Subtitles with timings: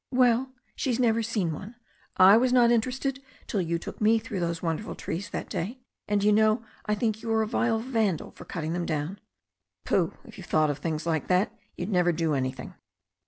[0.09, 1.75] "Well, she has never seen one.
[2.17, 5.83] I was not interested till you took me through those wonderful trees that day.
[6.07, 9.19] And you know I think you are a vile Vandal for cutting them down."
[9.85, 10.15] "Pooh!
[10.25, 12.73] If you thought of things like that you'd never do anything."